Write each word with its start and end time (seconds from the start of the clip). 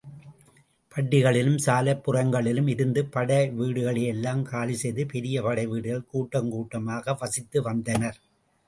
பட்டிகளிலும் 0.91 1.59
சாலைப்புறங்களிலும் 1.65 2.67
இருந்த 2.67 3.03
படைவீடுகளையெல்லாம் 3.15 4.41
காலிசெய்து 4.43 5.05
பெரிய 5.05 5.43
படைவீடுகளில் 5.43 6.09
கூட்டங்கூட்டமாக 6.11 7.17
வசித்து 7.21 7.61
வந்தனர். 7.61 8.19